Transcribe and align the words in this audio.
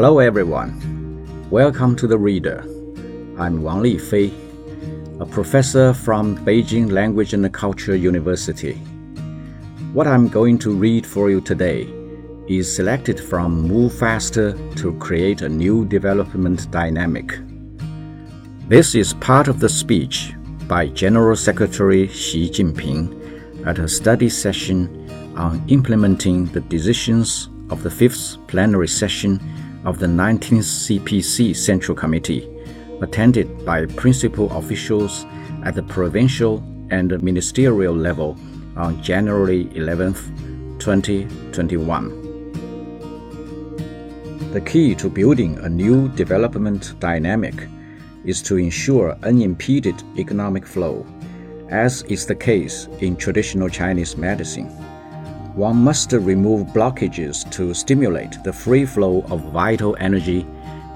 Hello, 0.00 0.20
everyone. 0.20 0.70
Welcome 1.50 1.96
to 1.96 2.06
the 2.06 2.16
Reader. 2.16 2.60
I'm 3.36 3.64
Wang 3.64 3.82
Lifei, 3.82 4.30
a 5.20 5.26
professor 5.26 5.92
from 5.92 6.38
Beijing 6.46 6.92
Language 6.92 7.34
and 7.34 7.52
Culture 7.52 7.96
University. 7.96 8.74
What 9.92 10.06
I'm 10.06 10.28
going 10.28 10.56
to 10.58 10.70
read 10.70 11.04
for 11.04 11.30
you 11.30 11.40
today 11.40 11.92
is 12.46 12.72
selected 12.72 13.18
from 13.18 13.62
Move 13.62 13.92
Faster 13.92 14.52
to 14.76 14.96
create 15.00 15.42
a 15.42 15.48
new 15.48 15.84
development 15.84 16.70
dynamic. 16.70 17.36
This 18.68 18.94
is 18.94 19.14
part 19.14 19.48
of 19.48 19.58
the 19.58 19.68
speech 19.68 20.32
by 20.68 20.86
General 20.86 21.34
Secretary 21.34 22.06
Xi 22.06 22.48
Jinping 22.48 23.66
at 23.66 23.80
a 23.80 23.88
study 23.88 24.28
session 24.28 25.10
on 25.36 25.60
implementing 25.66 26.46
the 26.46 26.60
decisions 26.60 27.48
of 27.70 27.82
the 27.82 27.90
fifth 27.90 28.36
plenary 28.46 28.86
session 28.86 29.40
of 29.84 29.98
the 29.98 30.06
19th 30.06 30.98
CPC 31.00 31.54
Central 31.54 31.96
Committee, 31.96 32.48
attended 33.00 33.64
by 33.64 33.86
principal 33.86 34.50
officials 34.56 35.24
at 35.64 35.74
the 35.74 35.82
provincial 35.82 36.62
and 36.90 37.22
ministerial 37.22 37.94
level 37.94 38.36
on 38.76 39.02
January 39.02 39.68
11, 39.74 40.14
2021. 40.78 42.28
The 44.52 44.60
key 44.60 44.94
to 44.94 45.10
building 45.10 45.58
a 45.58 45.68
new 45.68 46.08
development 46.08 46.98
dynamic 47.00 47.54
is 48.24 48.42
to 48.42 48.56
ensure 48.56 49.16
unimpeded 49.22 50.02
economic 50.16 50.66
flow, 50.66 51.06
as 51.68 52.02
is 52.04 52.26
the 52.26 52.34
case 52.34 52.86
in 53.00 53.16
traditional 53.16 53.68
Chinese 53.68 54.16
medicine 54.16 54.68
one 55.58 55.74
must 55.74 56.12
remove 56.12 56.68
blockages 56.68 57.42
to 57.50 57.74
stimulate 57.74 58.40
the 58.44 58.52
free 58.52 58.86
flow 58.86 59.22
of 59.22 59.40
vital 59.50 59.96
energy 59.98 60.46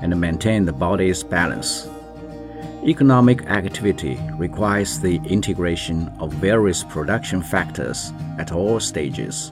and 0.03 0.21
maintain 0.21 0.65
the 0.65 0.73
body's 0.73 1.25
balance. 1.25 1.89
Economic 2.87 3.45
activity 3.47 4.21
requires 4.35 5.01
the 5.01 5.17
integration 5.25 6.09
of 6.21 6.33
various 6.35 6.85
production 6.85 7.43
factors 7.43 8.13
at 8.39 8.53
all 8.53 8.79
stages, 8.79 9.51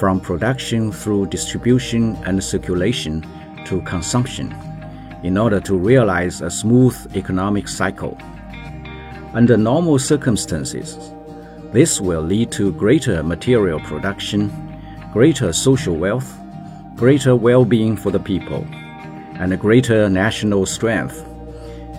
from 0.00 0.18
production 0.18 0.90
through 0.90 1.26
distribution 1.26 2.16
and 2.24 2.42
circulation 2.42 3.22
to 3.66 3.82
consumption, 3.82 4.54
in 5.22 5.36
order 5.36 5.60
to 5.60 5.76
realize 5.76 6.40
a 6.40 6.50
smooth 6.50 6.96
economic 7.14 7.68
cycle. 7.68 8.16
Under 9.34 9.58
normal 9.58 9.98
circumstances, 9.98 11.13
this 11.74 12.00
will 12.00 12.22
lead 12.22 12.52
to 12.52 12.70
greater 12.74 13.20
material 13.24 13.80
production, 13.80 14.48
greater 15.12 15.52
social 15.52 15.96
wealth, 15.96 16.32
greater 16.94 17.34
well 17.34 17.64
being 17.64 17.96
for 17.96 18.12
the 18.12 18.20
people, 18.20 18.64
and 19.40 19.52
a 19.52 19.56
greater 19.56 20.08
national 20.08 20.66
strength, 20.66 21.26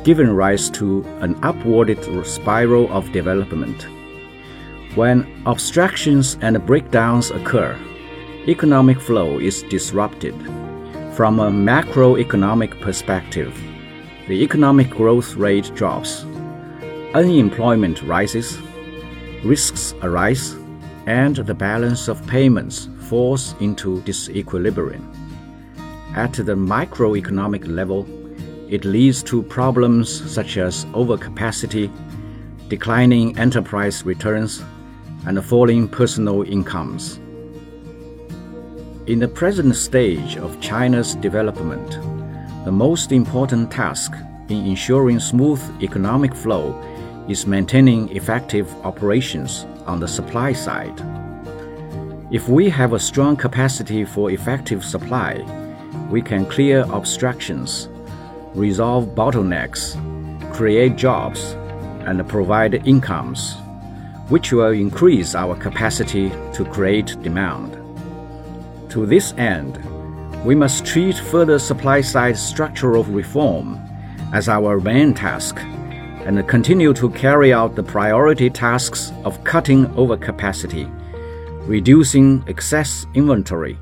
giving 0.05 0.29
rise 0.29 0.69
to 0.69 1.03
an 1.19 1.37
upward 1.43 1.89
spiral 2.25 2.89
of 2.93 3.11
development. 3.11 3.85
When 4.95 5.27
obstructions 5.45 6.37
and 6.39 6.65
breakdowns 6.65 7.29
occur, 7.31 7.77
economic 8.47 9.01
flow 9.01 9.39
is 9.39 9.63
disrupted. 9.63 10.35
From 11.17 11.41
a 11.41 11.51
macroeconomic 11.51 12.79
perspective, 12.79 13.53
the 14.29 14.41
economic 14.41 14.89
growth 14.89 15.35
rate 15.35 15.69
drops, 15.75 16.23
unemployment 17.13 18.01
rises, 18.03 18.57
risks 19.45 19.93
arise, 20.01 20.55
and 21.05 21.35
the 21.35 21.53
balance 21.53 22.07
of 22.07 22.25
payments 22.25 22.89
falls 23.01 23.53
into 23.59 24.01
disequilibrium. 24.01 25.03
At 26.15 26.33
the 26.33 26.55
microeconomic 26.55 27.67
level, 27.67 28.07
it 28.67 28.83
leads 28.83 29.21
to 29.23 29.43
problems 29.43 30.09
such 30.31 30.57
as 30.57 30.85
overcapacity, 30.85 31.91
declining 32.69 33.37
enterprise 33.37 34.03
returns, 34.03 34.63
and 35.27 35.43
falling 35.45 35.87
personal 35.87 36.41
incomes. 36.41 37.17
In 39.05 39.19
the 39.19 39.27
present 39.27 39.75
stage 39.75 40.37
of 40.37 40.59
China's 40.59 41.13
development, 41.15 41.91
the 42.65 42.71
most 42.71 43.11
important 43.11 43.69
task 43.69 44.11
in 44.49 44.65
ensuring 44.65 45.19
smooth 45.19 45.61
economic 45.83 46.33
flow 46.33 46.73
is 47.27 47.47
maintaining 47.47 48.15
effective 48.15 48.73
operations 48.85 49.65
on 49.85 49.99
the 49.99 50.07
supply 50.07 50.53
side. 50.53 50.99
If 52.31 52.49
we 52.49 52.69
have 52.69 52.93
a 52.93 52.99
strong 52.99 53.35
capacity 53.35 54.03
for 54.03 54.31
effective 54.31 54.83
supply, 54.83 55.43
we 56.09 56.21
can 56.21 56.45
clear 56.45 56.85
obstructions, 56.91 57.89
resolve 58.53 59.09
bottlenecks, 59.15 59.95
create 60.53 60.95
jobs, 60.95 61.53
and 62.05 62.27
provide 62.27 62.87
incomes, 62.87 63.55
which 64.29 64.51
will 64.51 64.71
increase 64.71 65.35
our 65.35 65.55
capacity 65.55 66.29
to 66.53 66.65
create 66.65 67.15
demand. 67.21 67.73
To 68.91 69.05
this 69.05 69.33
end, 69.37 69.77
we 70.45 70.55
must 70.55 70.85
treat 70.85 71.17
further 71.17 71.59
supply 71.59 72.01
side 72.01 72.37
structural 72.37 73.03
reform 73.03 73.79
as 74.33 74.47
our 74.47 74.79
main 74.79 75.13
task 75.13 75.59
and 76.25 76.47
continue 76.47 76.91
to 76.91 77.09
carry 77.11 77.53
out 77.53 77.75
the 77.75 77.83
priority 77.83 78.49
tasks 78.49 79.13
of 79.23 79.43
cutting 79.43 79.85
overcapacity, 79.89 80.89
reducing 81.67 82.43
excess 82.47 83.05
inventory, 83.13 83.77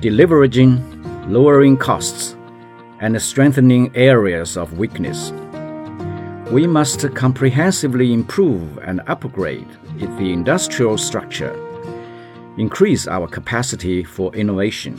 deleveraging, 0.00 1.28
lowering 1.28 1.76
costs, 1.76 2.36
and 3.00 3.20
strengthening 3.20 3.94
areas 3.94 4.56
of 4.56 4.78
weakness. 4.78 5.30
We 6.50 6.66
must 6.66 7.14
comprehensively 7.14 8.14
improve 8.14 8.78
and 8.78 9.02
upgrade 9.06 9.68
the 9.98 10.32
industrial 10.32 10.96
structure, 10.96 11.52
increase 12.56 13.06
our 13.06 13.28
capacity 13.28 14.02
for 14.04 14.34
innovation, 14.34 14.96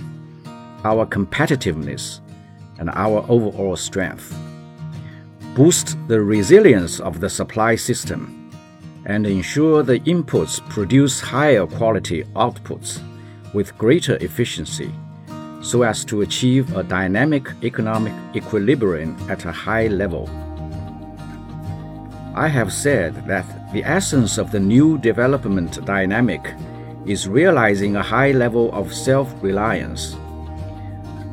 our 0.84 1.08
competitiveness, 1.08 2.20
and 2.78 2.92
our 2.92 3.26
overall 3.28 3.76
strength 3.76 4.38
boost 5.60 5.98
the 6.08 6.22
resilience 6.22 7.02
of 7.02 7.20
the 7.20 7.30
supply 7.30 7.76
system, 7.76 8.50
and 9.06 9.28
ensure 9.28 9.84
the 9.84 10.00
inputs 10.12 10.62
produce 10.70 11.20
higher 11.20 11.68
quality 11.68 12.24
outputs 12.36 13.02
with 13.54 13.78
greater 13.78 14.16
efficiency 14.22 14.90
so 15.62 15.82
as 15.82 16.06
to 16.06 16.22
achieve 16.22 16.74
a 16.78 16.84
dynamic 16.84 17.46
economic 17.62 18.14
equilibrium 18.38 19.18
at 19.30 19.44
a 19.44 19.52
high 19.52 19.88
level. 19.88 20.30
I 22.36 22.48
have 22.48 22.72
said 22.72 23.28
that 23.28 23.74
the 23.74 23.84
essence 23.84 24.38
of 24.38 24.54
the 24.54 24.62
new 24.62 24.98
development 24.98 25.84
dynamic 25.84 26.56
is 27.06 27.28
realizing 27.28 27.98
a 27.98 28.10
high 28.16 28.32
level 28.32 28.72
of 28.72 28.94
self 28.94 29.28
reliance. 29.44 30.16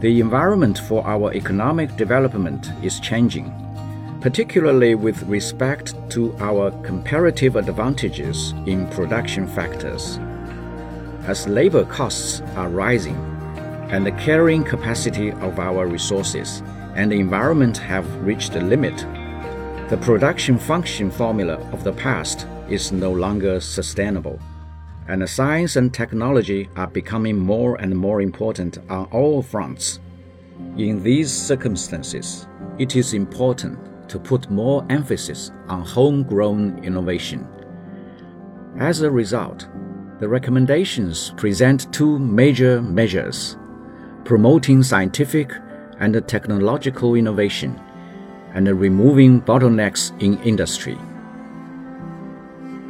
The 0.01 0.19
environment 0.19 0.79
for 0.81 1.07
our 1.07 1.33
economic 1.33 1.95
development 1.95 2.73
is 2.83 2.99
changing 2.99 3.55
particularly 4.27 4.97
with 4.97 5.23
respect 5.29 5.95
to 6.11 6.35
our 6.41 6.73
comparative 6.83 7.55
advantages 7.55 8.51
in 8.67 8.89
production 8.89 9.47
factors. 9.47 10.19
As 11.29 11.47
labor 11.47 11.85
costs 11.85 12.41
are 12.57 12.69
rising, 12.69 13.15
and 13.89 14.05
the 14.05 14.11
carrying 14.27 14.65
capacity 14.65 15.31
of 15.31 15.61
our 15.61 15.87
resources 15.87 16.61
and 16.97 17.13
the 17.13 17.21
environment 17.21 17.79
have 17.79 18.05
reached 18.17 18.57
a 18.57 18.61
limit, 18.61 18.97
the 19.91 19.99
production 19.99 20.59
function 20.59 21.09
formula 21.09 21.55
of 21.71 21.85
the 21.85 21.93
past 21.93 22.49
is 22.69 22.91
no 22.91 23.13
longer 23.13 23.61
sustainable, 23.61 24.41
and 25.07 25.31
science 25.31 25.77
and 25.77 25.95
technology 25.95 26.69
are 26.75 26.89
becoming 26.89 27.39
more 27.39 27.77
and 27.77 27.97
more 27.97 28.21
important 28.21 28.79
on 28.91 29.05
all 29.13 29.41
fronts. 29.41 30.01
In 30.77 31.01
these 31.05 31.31
circumstances, 31.31 32.49
it 32.77 32.97
is 32.97 33.15
important 33.15 33.79
to 34.09 34.19
put 34.19 34.51
more 34.51 34.85
emphasis 34.91 35.51
on 35.69 35.83
homegrown 35.83 36.83
innovation. 36.85 37.47
As 38.79 39.03
a 39.03 39.11
result, 39.11 39.67
the 40.19 40.29
recommendations 40.29 41.33
present 41.37 41.93
two 41.93 42.19
major 42.19 42.81
measures 42.83 43.57
promoting 44.25 44.83
scientific 44.83 45.53
and 46.01 46.27
technological 46.27 47.15
innovation 47.15 47.81
and 48.55 48.67
removing 48.81 49.41
bottlenecks 49.41 50.11
in 50.21 50.39
industry. 50.43 50.99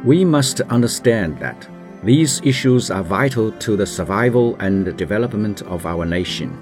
We 0.03 0.25
must 0.25 0.61
understand 0.61 1.39
that 1.39 1.67
these 2.03 2.41
issues 2.43 2.89
are 2.89 3.03
vital 3.03 3.51
to 3.51 3.75
the 3.75 3.85
survival 3.85 4.55
and 4.59 4.97
development 4.97 5.61
of 5.63 5.85
our 5.85 6.05
nation 6.05 6.57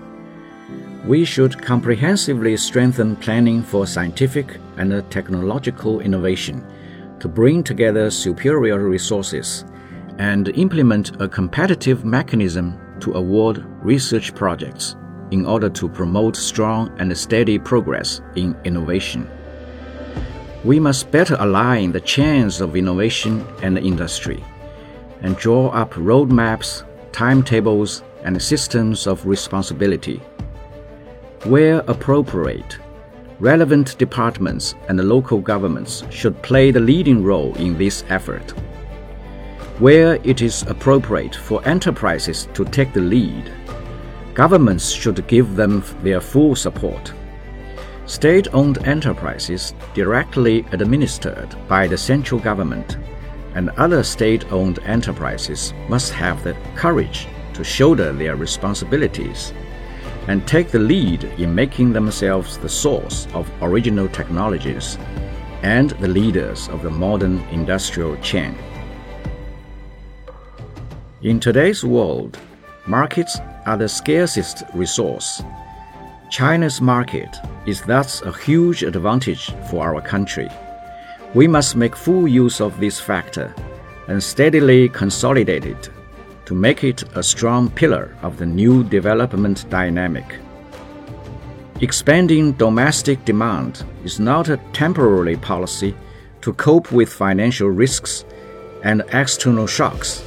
we 1.08 1.24
should 1.24 1.62
comprehensively 1.62 2.58
strengthen 2.58 3.16
planning 3.16 3.62
for 3.62 3.86
scientific 3.86 4.58
and 4.78 5.10
technological 5.12 6.00
innovation 6.00 6.66
to 7.20 7.28
bring 7.28 7.64
together 7.64 8.10
superior 8.10 8.80
resources 8.80 9.66
and 10.18 10.50
implement 10.50 11.22
a 11.22 11.28
competitive 11.28 12.06
mechanism 12.06 12.80
to 13.00 13.14
award 13.14 13.64
research 13.84 14.34
projects. 14.34 14.96
in 15.32 15.46
order 15.46 15.70
to 15.70 15.90
promote 15.90 16.36
strong 16.36 16.92
and 17.00 17.16
steady 17.18 17.58
progress 17.58 18.22
in 18.36 18.56
innovation. 18.64 19.30
We 20.64 20.80
must 20.80 21.12
better 21.12 21.36
align 21.40 21.92
the 21.92 22.00
chains 22.00 22.62
of 22.62 22.76
innovation 22.76 23.46
and 23.62 23.78
industry 23.78 24.44
and 25.22 25.36
draw 25.38 25.70
up 25.70 25.94
roadmaps, 25.94 26.84
timetables, 27.12 28.04
and 28.24 28.42
systems 28.42 29.08
of 29.08 29.26
responsibility. 29.26 30.22
Where 31.46 31.84
appropriate, 31.88 32.80
relevant 33.40 34.00
departments 34.00 34.74
and 34.90 35.00
local 35.00 35.38
governments 35.38 36.04
should 36.10 36.42
play 36.42 36.72
the 36.72 36.80
leading 36.80 37.24
role 37.24 37.54
in 37.58 37.78
this 37.78 38.04
effort. 38.10 38.50
Where 39.78 40.16
it 40.24 40.42
is 40.42 40.64
appropriate 40.64 41.36
for 41.36 41.64
enterprises 41.68 42.48
to 42.56 42.66
take 42.66 42.94
the 42.94 43.02
lead, 43.02 43.52
governments 44.34 44.90
should 44.90 45.28
give 45.28 45.56
them 45.56 45.84
their 46.02 46.20
full 46.20 46.56
support. 46.56 47.14
State 48.08 48.48
owned 48.52 48.80
enterprises 48.80 49.76
directly 49.94 50.66
administered 50.72 51.56
by 51.68 51.86
the 51.86 51.98
central 51.98 52.40
government 52.40 52.98
and 53.54 53.70
other 53.78 54.02
state 54.02 54.52
owned 54.52 54.80
enterprises 54.80 55.76
must 55.90 56.12
have 56.12 56.44
the 56.44 56.56
courage 56.76 57.28
to 57.54 57.64
shoulder 57.64 58.12
their 58.12 58.36
responsibilities 58.36 59.54
and 60.28 60.48
take 60.48 60.70
the 60.70 60.80
lead 60.80 61.24
in 61.24 61.54
making 61.54 61.94
themselves 61.94 62.58
the 62.58 62.70
source 62.70 63.28
of 63.34 63.52
original 63.62 64.08
technologies 64.10 64.98
and 65.62 65.92
the 65.92 66.08
leaders 66.08 66.68
of 66.70 66.82
the 66.82 66.90
modern 66.90 67.40
industrial 67.52 68.16
chain. 68.18 68.56
In 71.22 71.40
today's 71.40 71.84
world, 71.84 72.38
markets 72.86 73.40
are 73.66 73.78
the 73.78 73.90
scarcest 73.90 74.64
resource. 74.74 75.42
China's 76.30 76.82
market 76.82 77.38
is 77.66 77.82
thus 77.82 78.22
a 78.22 78.32
huge 78.32 78.84
advantage 78.84 79.52
for 79.70 79.84
our 79.84 80.02
country. 80.02 80.50
We 81.34 81.48
must 81.48 81.76
make 81.76 81.96
full 81.96 82.28
use 82.28 82.62
of 82.62 82.80
this 82.80 83.00
factor 83.00 83.54
and 84.08 84.22
steadily 84.22 84.90
consolidate 84.90 85.66
it 85.66 85.90
to 86.46 86.54
make 86.54 86.84
it 86.84 87.04
a 87.16 87.24
strong 87.24 87.70
pillar 87.70 88.16
of 88.22 88.38
the 88.38 88.46
new 88.46 88.84
development 88.84 89.70
dynamic. 89.70 90.40
Expanding 91.82 92.54
domestic 92.54 93.26
demand 93.26 93.84
is 94.04 94.20
not 94.20 94.50
a 94.50 94.60
temporary 94.72 95.36
policy 95.36 95.94
to 96.42 96.54
cope 96.54 96.92
with 96.92 97.12
financial 97.12 97.70
risks 97.70 98.24
and 98.84 99.04
external 99.12 99.68
shocks, 99.68 100.24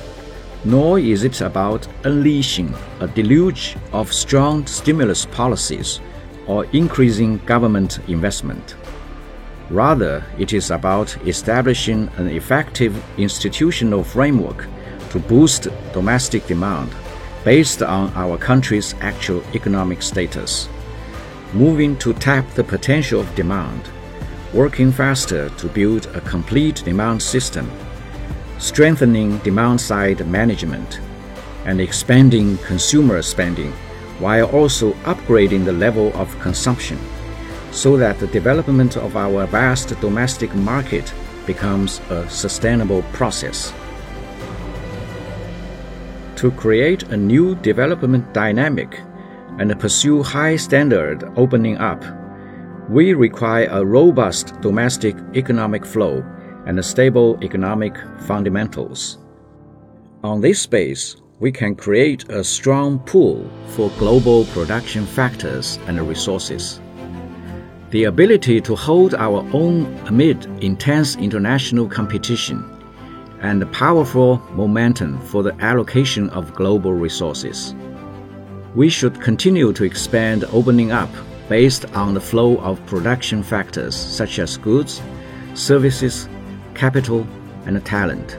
nor 0.65 0.99
is 0.99 1.23
it 1.23 1.41
about 1.41 1.87
unleashing 2.05 2.75
a 3.01 3.07
deluge 3.07 3.77
of 3.93 4.13
strong 4.13 4.67
stimulus 4.67 5.25
policies 5.25 6.01
or 6.47 6.65
increasing 6.73 7.39
government 7.47 8.01
investment. 8.09 8.77
Rather, 9.71 10.25
it 10.39 10.53
is 10.53 10.71
about 10.71 11.17
establishing 11.27 12.09
an 12.17 12.27
effective 12.29 13.03
institutional 13.19 14.03
framework 14.03 14.67
to 15.11 15.19
boost 15.19 15.69
domestic 15.93 16.47
demand 16.47 16.91
based 17.45 17.83
on 17.83 18.13
our 18.15 18.37
country's 18.37 18.95
actual 19.01 19.43
economic 19.55 20.03
status, 20.03 20.69
moving 21.53 21.97
to 21.99 22.13
tap 22.15 22.49
the 22.55 22.65
potential 22.65 23.21
of 23.21 23.35
demand, 23.35 23.89
working 24.53 24.93
faster 24.93 25.49
to 25.51 25.67
build 25.69 26.07
a 26.15 26.21
complete 26.23 26.83
demand 26.85 27.23
system, 27.23 27.71
strengthening 28.59 29.39
demand 29.39 29.81
side 29.81 30.27
management, 30.27 31.01
and 31.65 31.81
expanding 31.81 32.57
consumer 32.59 33.23
spending 33.23 33.73
while 34.19 34.47
also 34.47 34.93
upgrading 35.05 35.65
the 35.65 35.73
level 35.73 36.13
of 36.15 36.39
consumption 36.41 36.99
so 37.71 37.97
that 37.97 38.19
the 38.19 38.27
development 38.29 38.97
of 38.97 39.17
our 39.17 39.47
vast 39.47 39.89
domestic 40.01 40.55
market 40.55 41.13
becomes 41.47 42.01
a 42.11 42.29
sustainable 42.29 43.03
process. 43.13 43.73
To 46.39 46.53
create 46.53 47.03
a 47.03 47.17
new 47.17 47.57
development 47.57 48.33
dynamic 48.33 49.01
and 49.59 49.77
pursue 49.81 50.23
high 50.23 50.55
standard 50.55 51.25
opening 51.35 51.79
up, 51.79 52.01
we 52.89 53.13
require 53.13 53.67
a 53.73 53.85
robust 53.85 54.55
domestic 54.61 55.17
economic 55.35 55.85
flow 55.85 56.25
and 56.65 56.85
stable 56.85 57.37
economic 57.43 57.97
fundamentals. 58.21 59.19
On 60.23 60.41
this 60.41 60.65
base, 60.65 61.17
we 61.41 61.51
can 61.51 61.75
create 61.75 62.29
a 62.29 62.45
strong 62.45 63.01
pool 63.01 63.51
for 63.71 63.91
global 63.99 64.45
production 64.45 65.07
factors 65.07 65.81
and 65.89 66.01
resources. 66.03 66.81
The 67.91 68.05
ability 68.05 68.61
to 68.61 68.77
hold 68.77 69.17
our 69.17 69.45
own 69.53 69.93
amid 70.07 70.45
intense 70.63 71.17
international 71.17 71.89
competition 71.89 72.78
and 73.41 73.71
powerful 73.73 74.39
momentum 74.53 75.21
for 75.27 75.43
the 75.43 75.55
allocation 75.61 76.31
of 76.31 76.55
global 76.55 76.95
resources. 76.95 77.75
We 78.75 78.89
should 78.89 79.21
continue 79.21 79.73
to 79.73 79.85
expand 79.85 80.45
opening 80.53 80.93
up 80.93 81.11
based 81.49 81.85
on 81.95 82.15
the 82.15 82.21
flow 82.21 82.59
of 82.59 82.85
production 82.87 83.43
factors 83.43 83.95
such 83.95 84.39
as 84.39 84.57
goods, 84.57 85.01
services, 85.55 86.29
capital, 86.75 87.27
and 87.65 87.85
talent 87.85 88.39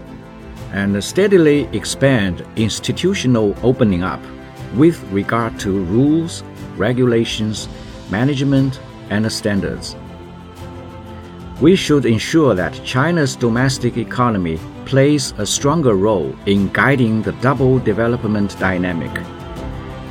and 0.72 1.04
steadily 1.04 1.68
expand 1.76 2.46
institutional 2.56 3.56
opening 3.64 4.04
up 4.04 4.22
with 4.76 5.02
regard 5.12 5.60
to 5.60 5.84
rules, 5.86 6.44
regulations, 6.78 7.68
management, 8.10 8.80
and 9.10 9.32
standards. 9.32 9.96
We 11.62 11.76
should 11.76 12.06
ensure 12.06 12.56
that 12.56 12.80
China's 12.86 13.36
domestic 13.36 13.98
economy 13.98 14.58
plays 14.86 15.34
a 15.38 15.46
stronger 15.46 15.96
role 15.96 16.34
in 16.46 16.70
guiding 16.70 17.22
the 17.22 17.34
double 17.34 17.80
development 17.80 18.58
dynamic 18.60 19.12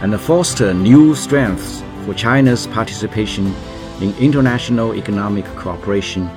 and 0.03 0.21
foster 0.21 0.75
new 0.75 1.15
strengths 1.15 1.83
for 2.05 2.13
China's 2.13 2.67
participation 2.67 3.55
in 4.03 4.15
international 4.19 4.95
economic 4.95 5.47
cooperation 5.57 6.29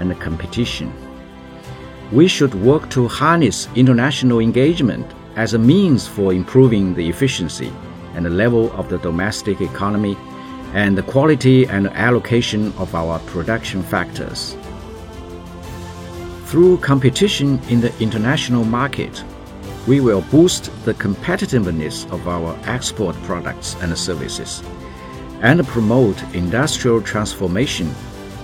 and 0.00 0.20
competition. 0.20 0.92
We 2.10 2.26
should 2.26 2.54
work 2.56 2.90
to 2.90 3.06
harness 3.06 3.68
international 3.76 4.40
engagement 4.40 5.06
as 5.36 5.54
a 5.54 5.60
means 5.60 6.08
for 6.08 6.32
improving 6.32 6.92
the 6.92 7.08
efficiency 7.08 7.72
and 8.16 8.26
the 8.26 8.30
level 8.30 8.72
of 8.72 8.88
the 8.88 8.98
domestic 8.98 9.60
economy 9.60 10.16
and 10.76 10.96
the 10.96 11.02
quality 11.02 11.64
and 11.68 11.86
allocation 11.86 12.70
of 12.74 12.94
our 12.94 13.18
production 13.20 13.82
factors. 13.82 14.54
Through 16.44 16.76
competition 16.78 17.58
in 17.70 17.80
the 17.80 17.98
international 17.98 18.62
market, 18.62 19.24
we 19.86 20.00
will 20.00 20.20
boost 20.30 20.64
the 20.84 20.92
competitiveness 20.92 22.06
of 22.12 22.28
our 22.28 22.54
export 22.64 23.16
products 23.22 23.74
and 23.80 23.96
services 23.96 24.62
and 25.40 25.66
promote 25.66 26.22
industrial 26.34 27.00
transformation 27.00 27.90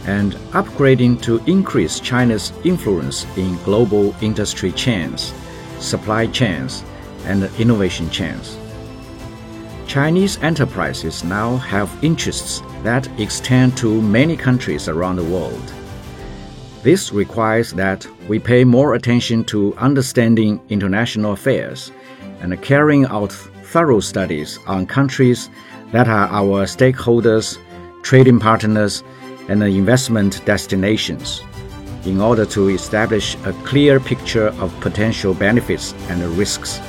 and 0.06 0.32
upgrading 0.52 1.20
to 1.20 1.36
increase 1.44 2.00
China's 2.00 2.50
influence 2.64 3.26
in 3.36 3.62
global 3.64 4.16
industry 4.22 4.72
chains, 4.72 5.34
supply 5.80 6.26
chains, 6.28 6.82
and 7.26 7.44
innovation 7.60 8.08
chains. 8.08 8.56
Chinese 9.92 10.38
enterprises 10.38 11.22
now 11.22 11.58
have 11.58 12.02
interests 12.02 12.62
that 12.82 13.06
extend 13.20 13.76
to 13.76 14.00
many 14.00 14.38
countries 14.38 14.88
around 14.88 15.16
the 15.16 15.24
world. 15.24 15.74
This 16.82 17.12
requires 17.12 17.74
that 17.74 18.06
we 18.26 18.38
pay 18.38 18.64
more 18.64 18.94
attention 18.94 19.44
to 19.52 19.76
understanding 19.76 20.62
international 20.70 21.32
affairs 21.32 21.92
and 22.40 22.58
carrying 22.62 23.04
out 23.04 23.32
thorough 23.32 24.00
studies 24.00 24.58
on 24.66 24.86
countries 24.86 25.50
that 25.90 26.08
are 26.08 26.28
our 26.28 26.64
stakeholders, 26.64 27.58
trading 28.02 28.40
partners, 28.40 29.04
and 29.50 29.62
investment 29.62 30.42
destinations 30.46 31.42
in 32.06 32.18
order 32.18 32.46
to 32.46 32.70
establish 32.70 33.34
a 33.44 33.52
clear 33.64 34.00
picture 34.00 34.48
of 34.58 34.72
potential 34.80 35.34
benefits 35.34 35.92
and 36.08 36.22
risks 36.38 36.80